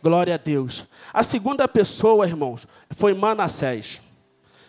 Glória 0.00 0.34
a 0.34 0.38
Deus. 0.38 0.86
A 1.12 1.24
segunda 1.24 1.66
pessoa, 1.66 2.24
irmãos, 2.24 2.68
foi 2.90 3.14
Manassés. 3.14 4.00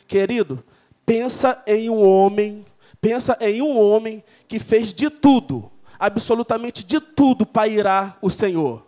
Querido, 0.08 0.64
Pensa 1.12 1.62
em 1.68 1.90
um 1.90 2.02
homem, 2.02 2.66
pensa 3.02 3.38
em 3.42 3.62
um 3.62 3.78
homem 3.78 4.24
que 4.48 4.60
fez 4.60 4.94
de 4.94 5.10
tudo, 5.10 5.70
absolutamente 6.00 6.86
de 6.86 7.02
tudo 7.02 7.46
para 7.46 7.68
irar 7.68 8.18
o 8.22 8.30
Senhor. 8.30 8.86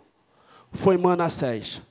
Foi 0.72 0.96
Manassés. 0.96 1.82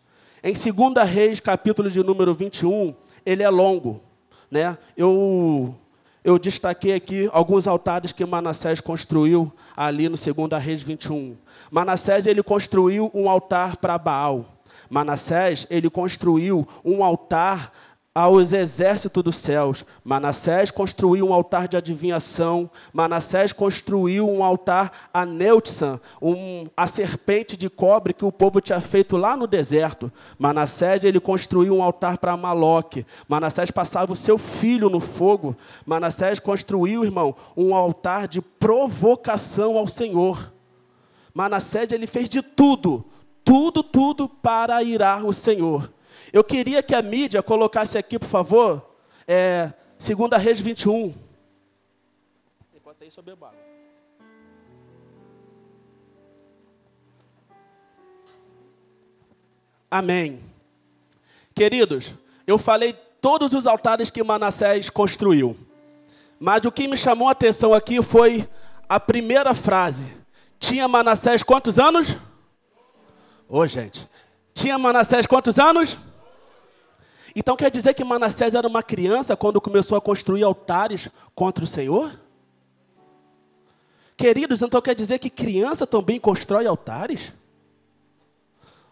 Em 0.43 0.53
2 0.53 1.07
Reis, 1.07 1.39
capítulo 1.39 1.89
de 1.89 2.01
número 2.03 2.33
21, 2.33 2.95
ele 3.25 3.43
é 3.43 3.49
longo. 3.49 4.01
Né? 4.49 4.77
Eu, 4.95 5.75
eu 6.23 6.37
destaquei 6.37 6.93
aqui 6.93 7.29
alguns 7.33 7.67
altares 7.67 8.11
que 8.11 8.25
Manassés 8.25 8.79
construiu 8.79 9.51
ali 9.75 10.07
no 10.07 10.15
2 10.15 10.63
Reis 10.63 10.81
21. 10.81 11.35
Manassés 11.71 12.25
ele 12.25 12.43
construiu 12.43 13.11
um 13.13 13.29
altar 13.29 13.77
para 13.77 13.97
Baal. 13.97 14.45
Manassés 14.89 15.65
ele 15.69 15.89
construiu 15.89 16.67
um 16.83 17.03
altar 17.03 17.71
aos 18.15 18.53
exércitos 18.53 19.23
dos 19.23 19.35
céus. 19.37 19.85
Manassés 20.03 20.69
construiu 20.69 21.27
um 21.27 21.33
altar 21.33 21.67
de 21.67 21.77
adivinhação. 21.77 22.69
Manassés 22.91 23.51
construiu 23.51 24.29
um 24.29 24.43
altar 24.43 24.91
a 25.13 25.25
Neutsan, 25.25 25.99
um, 26.21 26.67
a 26.77 26.85
serpente 26.87 27.57
de 27.57 27.69
cobre 27.69 28.13
que 28.13 28.25
o 28.25 28.31
povo 28.31 28.61
tinha 28.61 28.79
feito 28.79 29.17
lá 29.17 29.35
no 29.35 29.47
deserto. 29.47 30.11
Manassés 30.37 31.03
ele 31.03 31.19
construiu 31.19 31.75
um 31.75 31.81
altar 31.81 32.17
para 32.19 32.37
Maloque. 32.37 33.05
Manassés 33.27 33.71
passava 33.71 34.13
o 34.13 34.15
seu 34.15 34.37
filho 34.37 34.89
no 34.89 34.99
fogo. 34.99 35.55
Manassés 35.85 36.39
construiu, 36.39 37.03
irmão, 37.03 37.35
um 37.57 37.73
altar 37.75 38.27
de 38.27 38.41
provocação 38.41 39.77
ao 39.77 39.87
Senhor. 39.87 40.53
Manassés 41.33 41.91
ele 41.91 42.05
fez 42.05 42.29
de 42.29 42.43
tudo, 42.43 43.03
tudo, 43.43 43.81
tudo 43.81 44.29
para 44.29 44.83
irar 44.83 45.25
o 45.25 45.33
Senhor. 45.33 45.92
Eu 46.33 46.43
queria 46.43 46.81
que 46.81 46.95
a 46.95 47.01
mídia 47.03 47.43
colocasse 47.43 47.95
aqui, 47.95 48.17
por 48.17 48.27
favor, 48.27 48.83
é, 49.27 49.71
segunda 49.99 50.35
Reis 50.35 50.59
21. 50.59 51.13
Enquanto 52.73 53.03
isso 53.03 53.19
eu 53.19 53.23
bebo 53.23 53.45
água. 53.45 53.59
Amém. 59.91 60.39
Queridos, 61.53 62.15
eu 62.47 62.57
falei 62.57 62.93
todos 63.21 63.53
os 63.53 63.67
altares 63.67 64.09
que 64.09 64.23
Manassés 64.23 64.89
construiu. 64.89 65.55
Mas 66.39 66.65
o 66.65 66.71
que 66.71 66.87
me 66.87 66.97
chamou 66.97 67.29
a 67.29 67.33
atenção 67.33 67.75
aqui 67.75 68.01
foi 68.01 68.49
a 68.89 68.99
primeira 68.99 69.53
frase. 69.53 70.11
Tinha 70.59 70.87
Manassés 70.87 71.43
quantos 71.43 71.77
anos? 71.77 72.17
Ô, 73.47 73.59
oh, 73.59 73.67
gente. 73.67 74.09
Tinha 74.51 74.79
Manassés 74.79 75.27
quantos 75.27 75.59
anos? 75.59 75.95
Então 77.35 77.55
quer 77.55 77.71
dizer 77.71 77.93
que 77.93 78.03
Manassés 78.03 78.53
era 78.53 78.67
uma 78.67 78.83
criança 78.83 79.35
quando 79.35 79.59
começou 79.59 79.97
a 79.97 80.01
construir 80.01 80.43
altares 80.43 81.09
contra 81.33 81.63
o 81.63 81.67
Senhor? 81.67 82.19
Queridos, 84.15 84.61
então 84.61 84.81
quer 84.81 84.93
dizer 84.93 85.19
que 85.19 85.29
criança 85.29 85.87
também 85.87 86.19
constrói 86.19 86.67
altares? 86.67 87.33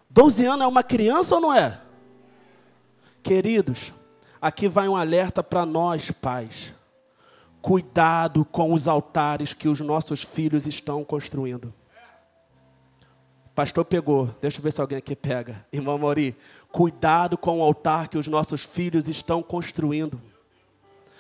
Doze 0.10 0.46
anos 0.46 0.66
é 0.66 0.68
uma 0.68 0.84
criança 0.84 1.36
ou 1.36 1.42
não 1.42 1.54
é? 1.54 1.80
Queridos, 3.24 3.94
aqui 4.42 4.68
vai 4.68 4.88
um 4.88 4.96
alerta 4.96 5.44
para 5.44 5.66
nós, 5.66 6.10
pais. 6.12 6.74
Cuidado 7.62 8.44
com 8.44 8.74
os 8.74 8.88
altares 8.88 9.54
que 9.54 9.70
os 9.70 9.80
nossos 9.80 10.24
filhos 10.24 10.66
estão 10.66 11.04
construindo. 11.04 11.72
Pastor 13.62 13.86
pegou, 13.86 14.28
deixa 14.42 14.58
eu 14.58 14.64
ver 14.64 14.74
se 14.74 14.82
alguém 14.82 14.98
aqui 14.98 15.16
pega. 15.16 15.64
Irmão 15.72 15.96
Mori, 15.96 16.36
cuidado 16.72 17.38
com 17.38 17.60
o 17.60 17.62
altar 17.62 18.08
que 18.08 18.18
os 18.18 18.28
nossos 18.28 18.64
filhos 18.64 19.08
estão 19.08 19.44
construindo. 19.44 20.20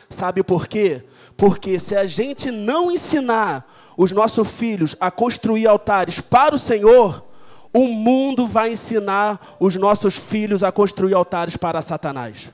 Sabe 0.09 0.41
por 0.41 0.65
quê? 0.65 1.03
Porque 1.37 1.77
se 1.77 1.95
a 1.95 2.07
gente 2.07 2.49
não 2.49 2.91
ensinar 2.91 3.71
os 3.95 4.11
nossos 4.11 4.49
filhos 4.49 4.95
a 4.99 5.11
construir 5.11 5.67
altares 5.67 6.19
para 6.19 6.55
o 6.55 6.57
Senhor, 6.57 7.23
o 7.71 7.85
mundo 7.85 8.47
vai 8.47 8.71
ensinar 8.71 9.55
os 9.59 9.75
nossos 9.75 10.17
filhos 10.17 10.63
a 10.63 10.71
construir 10.71 11.13
altares 11.13 11.55
para 11.55 11.79
Satanás. 11.83 12.49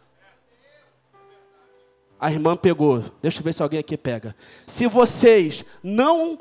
A 2.20 2.30
irmã 2.30 2.58
pegou, 2.58 3.06
deixa 3.22 3.40
eu 3.40 3.44
ver 3.46 3.54
se 3.54 3.64
alguém 3.64 3.80
aqui 3.80 3.96
pega. 3.96 4.36
Se 4.66 4.86
vocês 4.86 5.64
não 5.82 6.38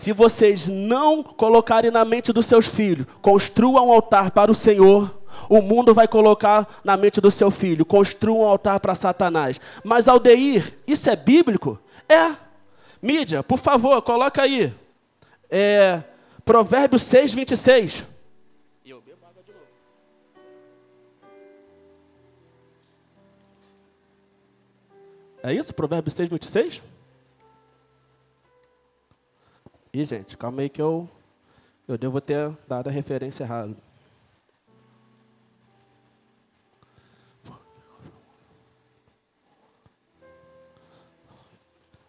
se 0.00 0.12
vocês 0.12 0.66
não 0.66 1.22
colocarem 1.22 1.90
na 1.90 2.06
mente 2.06 2.32
dos 2.32 2.46
seus 2.46 2.66
filhos, 2.66 3.06
construa 3.20 3.82
um 3.82 3.92
altar 3.92 4.30
para 4.30 4.50
o 4.50 4.54
Senhor, 4.54 5.14
o 5.46 5.60
mundo 5.60 5.92
vai 5.92 6.08
colocar 6.08 6.66
na 6.82 6.96
mente 6.96 7.20
do 7.20 7.30
seu 7.30 7.50
filho, 7.50 7.84
construa 7.84 8.38
um 8.38 8.48
altar 8.48 8.80
para 8.80 8.94
Satanás. 8.94 9.60
Mas 9.84 10.08
Aldeir, 10.08 10.72
isso 10.86 11.10
é 11.10 11.14
bíblico? 11.14 11.78
É. 12.08 12.34
Mídia, 13.02 13.42
por 13.42 13.58
favor, 13.58 14.00
coloca 14.00 14.40
aí. 14.40 14.72
É, 15.50 16.02
Provérbios 16.46 17.02
6, 17.02 17.34
26. 17.34 18.06
E 18.82 18.90
eu 18.90 19.02
bebo 19.02 19.26
água 19.26 19.42
de 19.42 19.52
novo. 19.52 19.66
É 25.42 25.52
isso? 25.52 25.74
Provérbios 25.74 26.14
6, 26.14 26.30
26? 26.30 26.80
Gente, 30.04 30.36
calma 30.36 30.62
aí 30.62 30.68
que 30.68 30.80
eu, 30.80 31.08
eu 31.86 31.98
devo 31.98 32.20
ter 32.20 32.50
dado 32.66 32.88
a 32.88 32.90
referência 32.90 33.44
errada. 33.44 33.76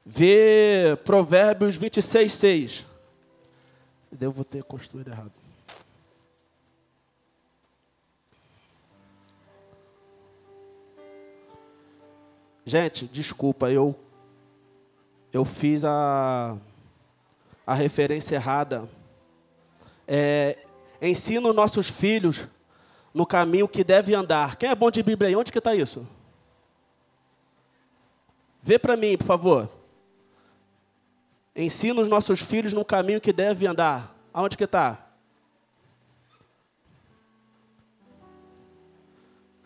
Vê 0.06 0.98
Provérbios 1.06 1.76
26, 1.76 2.34
6. 2.34 2.86
Devo 4.12 4.44
ter 4.44 4.64
construído 4.64 5.10
errado. 5.10 5.32
Gente, 12.66 13.08
desculpa, 13.08 13.72
eu 13.72 13.96
eu 15.34 15.46
fiz 15.46 15.86
a 15.86 16.58
a 17.66 17.74
referência 17.74 18.36
errada. 18.36 18.90
É, 20.08 20.58
ensina 21.02 21.54
nossos 21.54 21.90
filhos 21.90 22.42
no 23.14 23.26
caminho 23.26 23.68
que 23.68 23.84
deve 23.84 24.14
andar. 24.14 24.56
Quem 24.56 24.70
é 24.70 24.76
bom 24.76 24.90
de 24.90 25.04
Bíblia 25.04 25.30
aí? 25.30 25.36
Onde 25.36 25.52
que 25.52 25.58
está 25.58 25.76
isso? 25.76 26.08
Vê 28.62 28.78
para 28.78 28.96
mim, 28.96 29.18
por 29.18 29.26
favor. 29.26 29.70
Ensina 31.56 32.02
os 32.02 32.08
nossos 32.08 32.40
filhos 32.40 32.74
no 32.74 32.86
caminho 32.86 33.20
que 33.20 33.34
deve 33.34 33.68
andar. 33.68 34.16
Aonde 34.34 34.56
que 34.56 34.64
está? 34.64 35.08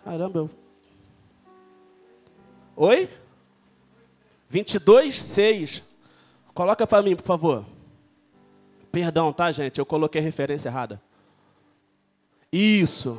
Caramba. 0.04 0.50
Oi? 2.76 3.10
22, 4.50 5.24
6. 5.24 5.84
Coloca 6.54 6.88
para 6.88 7.04
mim, 7.04 7.16
por 7.16 7.26
favor. 7.26 7.66
Perdão, 8.96 9.34
tá, 9.34 9.52
gente? 9.52 9.78
Eu 9.78 9.86
coloquei 9.86 10.22
a 10.22 10.24
referência 10.24 10.70
errada. 10.70 11.02
Isso. 12.50 13.18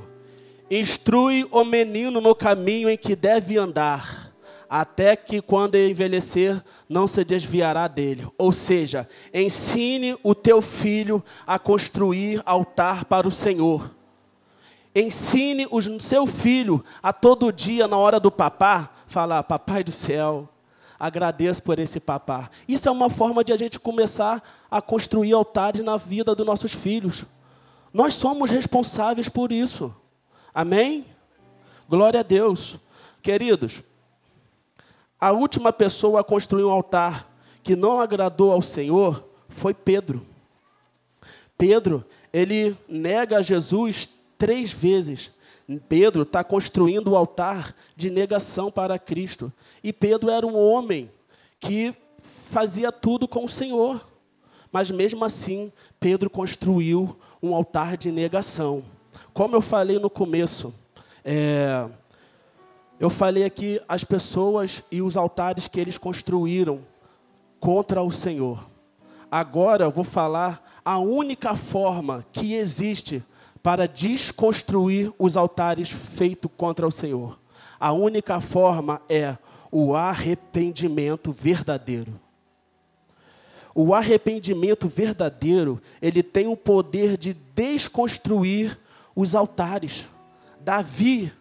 Instrui 0.70 1.46
o 1.50 1.62
menino 1.66 2.18
no 2.18 2.34
caminho 2.34 2.88
em 2.88 2.96
que 2.96 3.14
deve 3.14 3.58
andar, 3.58 4.32
até 4.70 5.14
que 5.14 5.42
quando 5.42 5.74
envelhecer 5.74 6.64
não 6.88 7.06
se 7.06 7.22
desviará 7.26 7.88
dele. 7.88 8.26
Ou 8.38 8.52
seja, 8.52 9.06
ensine 9.34 10.16
o 10.22 10.34
teu 10.34 10.62
filho 10.62 11.22
a 11.46 11.58
construir 11.58 12.42
altar 12.46 13.04
para 13.04 13.28
o 13.28 13.30
Senhor. 13.30 13.94
Ensine 14.94 15.68
o 15.70 16.00
seu 16.00 16.26
filho 16.26 16.82
a 17.02 17.12
todo 17.12 17.52
dia, 17.52 17.86
na 17.86 17.98
hora 17.98 18.18
do 18.18 18.30
papá, 18.30 18.90
falar: 19.06 19.42
Papai 19.42 19.84
do 19.84 19.92
céu, 19.92 20.48
Agradeço 20.98 21.62
por 21.62 21.78
esse 21.78 22.00
papá. 22.00 22.50
Isso 22.66 22.88
é 22.88 22.92
uma 22.92 23.10
forma 23.10 23.44
de 23.44 23.52
a 23.52 23.56
gente 23.56 23.78
começar 23.78 24.42
a 24.70 24.80
construir 24.80 25.32
altares 25.32 25.84
na 25.84 25.96
vida 25.96 26.34
dos 26.34 26.46
nossos 26.46 26.72
filhos. 26.72 27.24
Nós 27.92 28.14
somos 28.14 28.50
responsáveis 28.50 29.28
por 29.28 29.52
isso. 29.52 29.94
Amém? 30.54 31.04
Glória 31.88 32.20
a 32.20 32.22
Deus. 32.22 32.76
Queridos, 33.22 33.82
a 35.20 35.32
última 35.32 35.72
pessoa 35.72 36.20
a 36.20 36.24
construir 36.24 36.64
um 36.64 36.70
altar 36.70 37.30
que 37.62 37.74
não 37.74 38.00
agradou 38.00 38.52
ao 38.52 38.62
Senhor 38.62 39.24
foi 39.48 39.74
Pedro. 39.74 40.26
Pedro, 41.58 42.04
ele 42.32 42.76
nega 42.88 43.42
Jesus 43.42 44.08
três 44.36 44.72
vezes. 44.72 45.30
Pedro 45.88 46.22
está 46.22 46.44
construindo 46.44 47.08
o 47.08 47.16
altar 47.16 47.74
de 47.96 48.08
negação 48.10 48.70
para 48.70 48.98
Cristo. 48.98 49.52
E 49.82 49.92
Pedro 49.92 50.30
era 50.30 50.46
um 50.46 50.56
homem 50.56 51.10
que 51.58 51.94
fazia 52.50 52.92
tudo 52.92 53.26
com 53.26 53.44
o 53.44 53.48
Senhor. 53.48 54.06
Mas 54.70 54.90
mesmo 54.90 55.24
assim, 55.24 55.72
Pedro 55.98 56.30
construiu 56.30 57.16
um 57.42 57.54
altar 57.54 57.96
de 57.96 58.12
negação. 58.12 58.84
Como 59.32 59.56
eu 59.56 59.60
falei 59.60 59.98
no 59.98 60.10
começo, 60.10 60.72
é, 61.24 61.88
Eu 62.98 63.10
falei 63.10 63.44
aqui 63.44 63.78
as 63.86 64.04
pessoas 64.04 64.82
e 64.90 65.02
os 65.02 65.18
altares 65.18 65.68
que 65.68 65.78
eles 65.78 65.98
construíram 65.98 66.80
contra 67.60 68.02
o 68.02 68.10
Senhor. 68.10 68.64
Agora 69.30 69.84
eu 69.84 69.90
vou 69.90 70.04
falar 70.04 70.80
a 70.82 70.98
única 70.98 71.54
forma 71.54 72.24
que 72.32 72.54
existe 72.54 73.22
para 73.66 73.88
desconstruir 73.88 75.12
os 75.18 75.36
altares 75.36 75.90
feitos 75.90 76.48
contra 76.56 76.86
o 76.86 76.90
Senhor. 76.92 77.36
A 77.80 77.90
única 77.90 78.40
forma 78.40 79.02
é 79.08 79.36
o 79.72 79.96
arrependimento 79.96 81.32
verdadeiro. 81.32 82.12
O 83.74 83.92
arrependimento 83.92 84.86
verdadeiro, 84.86 85.82
ele 86.00 86.22
tem 86.22 86.46
o 86.46 86.56
poder 86.56 87.16
de 87.16 87.34
desconstruir 87.34 88.78
os 89.16 89.34
altares. 89.34 90.06
Davi, 90.60 91.32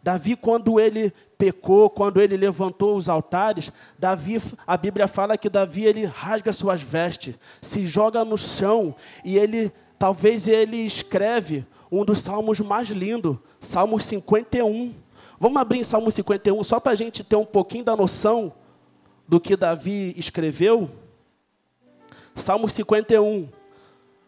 Davi 0.00 0.36
quando 0.36 0.78
ele 0.78 1.12
pecou, 1.36 1.90
quando 1.90 2.20
ele 2.20 2.36
levantou 2.36 2.96
os 2.96 3.08
altares, 3.08 3.72
Davi, 3.98 4.40
a 4.64 4.76
Bíblia 4.76 5.08
fala 5.08 5.36
que 5.36 5.50
Davi 5.50 5.84
ele 5.84 6.04
rasga 6.04 6.52
suas 6.52 6.80
vestes, 6.80 7.34
se 7.60 7.84
joga 7.88 8.24
no 8.24 8.38
chão 8.38 8.94
e 9.24 9.36
ele 9.36 9.72
talvez 10.02 10.48
ele 10.48 10.78
escreve 10.78 11.64
um 11.88 12.04
dos 12.04 12.18
salmos 12.18 12.58
mais 12.58 12.88
lindos, 12.88 13.36
Salmo 13.60 14.00
51. 14.00 14.92
Vamos 15.38 15.62
abrir 15.62 15.78
em 15.78 15.84
Salmo 15.84 16.10
51 16.10 16.60
só 16.64 16.80
para 16.80 16.90
a 16.90 16.96
gente 16.96 17.22
ter 17.22 17.36
um 17.36 17.44
pouquinho 17.44 17.84
da 17.84 17.94
noção 17.94 18.52
do 19.28 19.38
que 19.38 19.54
Davi 19.54 20.12
escreveu. 20.16 20.90
Salmo 22.34 22.68
51. 22.68 23.48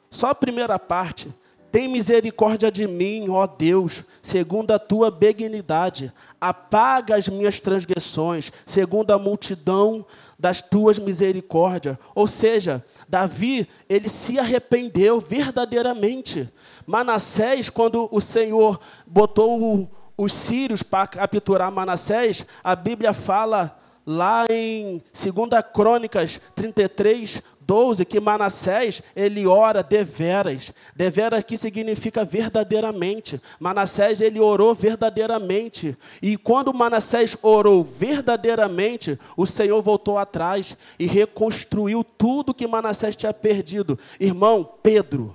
Só 0.09 0.29
a 0.29 0.35
primeira 0.37 0.79
parte. 0.79 1.35
Tem 1.75 1.89
misericórdia 1.89 2.71
de 2.71 2.87
mim, 2.87 3.29
ó 3.31 3.49
Deus, 3.49 4.05
segundo 4.23 4.71
a 4.71 4.79
tua 4.79 5.11
benignidade. 5.11 6.13
Apaga 6.41 7.17
as 7.17 7.29
minhas 7.29 7.59
transgressões, 7.59 8.53
segundo 8.65 9.11
a 9.11 9.19
multidão 9.19 10.07
das 10.39 10.63
tuas 10.63 11.01
misericórdias. 11.01 11.97
Ou 12.15 12.29
seja, 12.29 12.85
Davi, 13.09 13.69
ele 13.89 14.09
se 14.09 14.39
arrependeu 14.39 15.19
verdadeiramente. 15.19 16.49
Manassés, 16.87 17.69
quando 17.69 18.09
o 18.13 18.21
Senhor 18.21 18.79
botou 19.05 19.91
os 20.17 20.33
sírios 20.33 20.85
para 20.85 21.09
capturar 21.09 21.73
Manassés, 21.73 22.47
a 22.63 22.77
Bíblia 22.77 23.13
fala 23.13 23.77
lá 24.07 24.45
em 24.49 25.03
2 25.13 25.49
Crônicas 25.73 26.41
33, 26.55 27.43
12, 27.67 28.05
que 28.05 28.21
Manassés, 28.21 29.03
ele 29.15 29.47
ora 29.47 29.83
deveras. 29.83 30.73
Deveras 30.95 31.45
que 31.45 31.57
significa 31.57 32.25
verdadeiramente. 32.25 33.41
Manassés, 33.59 34.21
ele 34.21 34.41
orou 34.41 34.75
verdadeiramente. 34.75 35.97
E 36.21 36.37
quando 36.37 36.75
Manassés 36.75 37.37
orou 37.43 37.83
verdadeiramente, 37.83 39.19
o 39.37 39.47
Senhor 39.47 39.81
voltou 39.83 40.19
atrás 40.19 40.77
e 40.99 41.07
reconstruiu 41.07 42.05
tudo 42.05 42.55
que 42.55 42.67
Manassés 42.67 43.17
tinha 43.17 43.33
perdido. 43.33 43.99
Irmão, 44.19 44.69
Pedro. 44.83 45.35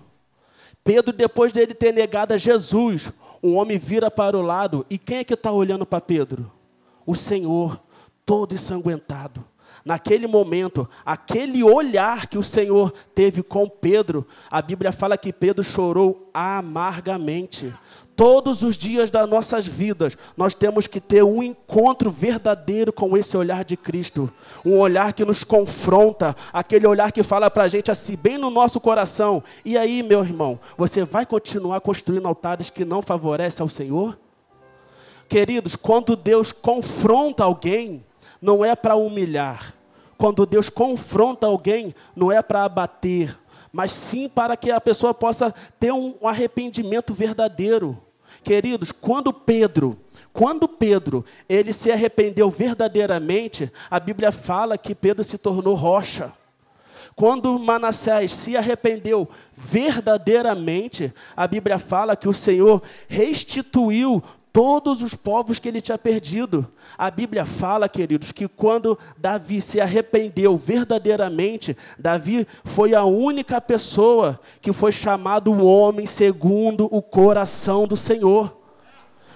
Pedro, 0.84 1.14
depois 1.14 1.52
dele 1.52 1.74
ter 1.74 1.94
negado 1.94 2.34
a 2.34 2.38
Jesus, 2.38 3.12
um 3.44 3.56
homem 3.56 3.78
vira 3.78 4.10
para 4.10 4.38
o 4.38 4.42
lado. 4.42 4.86
E 4.90 4.98
quem 4.98 5.18
é 5.18 5.24
que 5.24 5.34
está 5.34 5.52
olhando 5.52 5.86
para 5.86 6.02
Pedro? 6.02 6.52
O 7.06 7.16
Senhor, 7.16 7.80
todo 8.26 8.54
ensanguentado. 8.54 9.44
Naquele 9.84 10.28
momento, 10.28 10.88
aquele 11.06 11.64
olhar 11.64 12.28
que 12.28 12.38
o 12.38 12.44
Senhor 12.44 12.94
teve 13.16 13.42
com 13.42 13.68
Pedro, 13.68 14.28
a 14.52 14.62
Bíblia 14.62 14.92
fala 14.92 15.18
que 15.18 15.32
Pedro 15.32 15.64
chorou 15.64 16.30
amargamente. 16.34 17.74
Todos 18.16 18.64
os 18.64 18.76
dias 18.78 19.10
das 19.10 19.30
nossas 19.30 19.66
vidas, 19.66 20.18
nós 20.36 20.54
temos 20.54 20.88
que 20.88 21.00
ter 21.00 21.24
um 21.24 21.42
encontro 21.42 22.12
verdadeiro 22.12 22.92
com 22.92 23.16
esse 23.16 23.38
olhar 23.38 23.64
de 23.64 23.78
Cristo. 23.78 24.30
Um 24.66 24.78
olhar 24.78 25.14
que 25.14 25.24
nos 25.24 25.46
confronta, 25.46 26.36
aquele 26.52 26.86
olhar 26.86 27.14
que 27.14 27.24
fala 27.24 27.50
para 27.50 27.64
a 27.64 27.68
gente 27.70 27.90
assim, 27.90 28.18
bem 28.18 28.38
no 28.38 28.50
nosso 28.50 28.78
coração. 28.82 29.42
E 29.64 29.78
aí, 29.78 30.04
meu 30.04 30.20
irmão, 30.20 30.60
você 30.78 31.06
vai 31.06 31.26
continuar 31.26 31.80
construindo 31.80 32.28
altares 32.28 32.70
que 32.70 32.84
não 32.84 33.02
favorecem 33.02 33.64
ao 33.64 33.70
Senhor? 33.70 34.20
Queridos, 35.30 35.76
quando 35.78 36.16
Deus 36.16 36.52
confronta 36.52 37.44
alguém, 37.44 38.04
não 38.42 38.64
é 38.64 38.76
para 38.76 38.96
humilhar. 38.96 39.74
Quando 40.18 40.46
Deus 40.46 40.70
confronta 40.70 41.48
alguém, 41.48 41.96
não 42.16 42.32
é 42.32 42.42
para 42.42 42.64
abater, 42.64 43.38
mas 43.72 43.92
sim 43.92 44.28
para 44.28 44.58
que 44.58 44.72
a 44.72 44.82
pessoa 44.82 45.14
possa 45.14 45.54
ter 45.80 45.94
um 45.94 46.16
arrependimento 46.24 47.14
verdadeiro. 47.14 47.98
Queridos, 48.44 48.92
quando 48.92 49.34
Pedro, 49.34 49.98
quando 50.32 50.68
Pedro, 50.68 51.26
ele 51.48 51.74
se 51.74 51.92
arrependeu 51.92 52.50
verdadeiramente, 52.50 53.72
a 53.90 54.00
Bíblia 54.00 54.32
fala 54.32 54.78
que 54.78 54.94
Pedro 54.94 55.24
se 55.24 55.38
tornou 55.38 55.76
rocha. 55.76 56.34
Quando 57.16 57.60
Manassés 57.60 58.32
se 58.32 58.56
arrependeu 58.56 59.28
verdadeiramente, 59.54 61.14
a 61.36 61.46
Bíblia 61.48 61.78
fala 61.78 62.16
que 62.16 62.30
o 62.30 62.34
Senhor 62.34 62.82
restituiu 63.10 64.24
todos 64.52 65.02
os 65.02 65.14
povos 65.14 65.60
que 65.60 65.68
ele 65.68 65.82
tinha 65.82 65.98
perdido. 65.98 66.68
A 66.98 67.10
Bíblia 67.10 67.46
fala, 67.46 67.88
queridos, 67.88 68.32
que 68.32 68.48
quando 68.48 68.98
Davi 69.18 69.62
se 69.62 69.80
arrependeu 69.80 70.58
verdadeiramente, 70.58 71.78
Davi 71.98 72.48
foi 72.64 72.94
a 72.94 73.04
única 73.04 73.62
pessoa 73.62 74.40
que 74.62 74.74
foi 74.74 74.92
chamado 74.92 75.52
o 75.52 75.66
homem 75.66 76.06
segundo 76.06 76.88
o 76.92 77.02
coração 77.02 77.88
do 77.88 77.96
Senhor. 77.96 78.58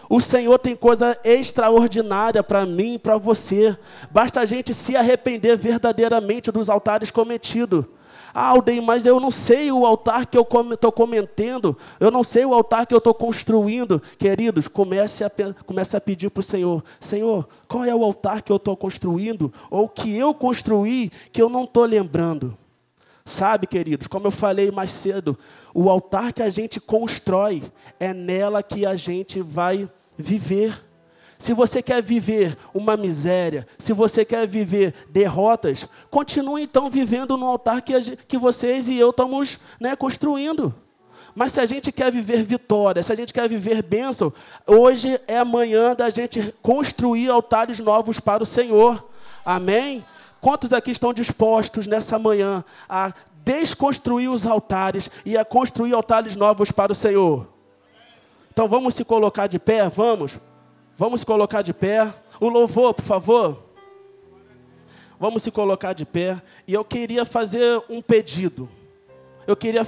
O 0.09 0.19
Senhor 0.19 0.59
tem 0.59 0.75
coisa 0.75 1.17
extraordinária 1.23 2.43
para 2.43 2.65
mim 2.65 2.95
e 2.95 2.99
para 2.99 3.17
você. 3.17 3.75
Basta 4.11 4.41
a 4.41 4.45
gente 4.45 4.73
se 4.73 4.95
arrepender 4.95 5.57
verdadeiramente 5.57 6.51
dos 6.51 6.69
altares 6.69 7.09
cometidos. 7.09 7.85
Ah, 8.33 8.47
Alden, 8.49 8.81
mas 8.81 9.05
eu 9.05 9.19
não 9.19 9.29
sei 9.29 9.71
o 9.71 9.85
altar 9.85 10.25
que 10.25 10.37
eu 10.37 10.47
estou 10.73 10.91
comentando, 10.91 11.77
eu 11.99 12.09
não 12.09 12.23
sei 12.23 12.43
o 12.45 12.53
altar 12.53 12.87
que 12.87 12.93
eu 12.93 12.97
estou 12.97 13.13
construindo. 13.13 14.01
Queridos, 14.17 14.67
comece 14.67 15.23
a, 15.23 15.31
comece 15.65 15.95
a 15.95 16.01
pedir 16.01 16.31
para 16.31 16.41
o 16.41 16.43
Senhor: 16.43 16.83
Senhor, 16.99 17.47
qual 17.67 17.85
é 17.85 17.93
o 17.93 18.03
altar 18.03 18.41
que 18.41 18.51
eu 18.51 18.55
estou 18.55 18.75
construindo, 18.75 19.53
ou 19.69 19.87
que 19.87 20.17
eu 20.17 20.33
construí, 20.33 21.11
que 21.31 21.41
eu 21.41 21.47
não 21.49 21.65
estou 21.65 21.85
lembrando? 21.85 22.57
Sabe, 23.25 23.67
queridos, 23.67 24.07
como 24.07 24.27
eu 24.27 24.31
falei 24.31 24.69
mais 24.69 24.91
cedo, 24.91 25.37
o 25.73 25.89
altar 25.89 26.33
que 26.33 26.41
a 26.41 26.49
gente 26.49 26.81
constrói 26.81 27.63
é 27.99 28.13
nela 28.13 28.61
que 28.61 28.85
a 28.85 28.95
gente 28.95 29.41
vai 29.41 29.89
viver. 30.17 30.83
Se 31.43 31.53
você 31.53 31.81
quer 31.81 32.01
viver 32.01 32.57
uma 32.73 32.95
miséria, 32.95 33.67
se 33.77 33.91
você 33.91 34.23
quer 34.23 34.47
viver 34.47 34.93
derrotas, 35.09 35.85
continue 36.09 36.63
então 36.63 36.89
vivendo 36.89 37.35
no 37.35 37.45
altar 37.45 37.81
que, 37.81 38.15
que 38.15 38.37
vocês 38.37 38.87
e 38.87 38.95
eu 38.97 39.09
estamos 39.09 39.59
né, 39.77 39.93
construindo. 39.93 40.73
Mas 41.35 41.51
se 41.51 41.59
a 41.59 41.65
gente 41.65 41.91
quer 41.91 42.09
viver 42.13 42.43
vitória, 42.43 43.03
se 43.03 43.11
a 43.11 43.15
gente 43.17 43.33
quer 43.33 43.49
viver 43.49 43.83
bênção, 43.83 44.31
hoje 44.65 45.19
é 45.27 45.37
amanhã 45.37 45.93
da 45.93 46.09
gente 46.09 46.55
construir 46.61 47.29
altares 47.29 47.77
novos 47.77 48.21
para 48.21 48.41
o 48.41 48.45
Senhor. 48.45 49.05
Amém? 49.43 50.05
Quantos 50.39 50.71
aqui 50.71 50.91
estão 50.91 51.13
dispostos 51.13 51.87
nessa 51.87 52.17
manhã 52.17 52.63
a 52.87 53.11
desconstruir 53.43 54.29
os 54.29 54.45
altares 54.45 55.09
e 55.25 55.37
a 55.37 55.43
construir 55.43 55.93
altares 55.93 56.37
novos 56.37 56.71
para 56.71 56.93
o 56.93 56.95
Senhor? 56.95 57.49
Então 58.49 58.65
vamos 58.65 58.95
se 58.95 59.03
colocar 59.03 59.47
de 59.47 59.59
pé, 59.59 59.89
vamos. 59.89 60.39
Vamos 60.95 61.23
colocar 61.23 61.61
de 61.61 61.73
pé. 61.73 62.13
O 62.39 62.47
louvor, 62.49 62.93
por 62.93 63.05
favor. 63.05 63.63
Vamos 65.19 65.43
se 65.43 65.51
colocar 65.51 65.93
de 65.93 66.05
pé. 66.05 66.41
E 66.67 66.73
eu 66.73 66.83
queria 66.83 67.25
fazer 67.25 67.81
um 67.89 68.01
pedido. 68.01 68.69
Eu 69.47 69.55
queria 69.55 69.83